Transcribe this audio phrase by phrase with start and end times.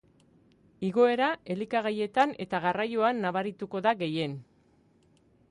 [0.87, 4.35] Igoera elikagaietan eta garraioan nabarituko da gehien.